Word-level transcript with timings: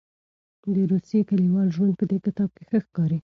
د 0.73 0.75
روسیې 0.91 1.21
کلیوال 1.29 1.67
ژوند 1.75 1.93
په 1.99 2.05
دې 2.09 2.17
کتاب 2.25 2.49
کې 2.55 2.63
ښه 2.69 2.77
ښکاري. 2.85 3.19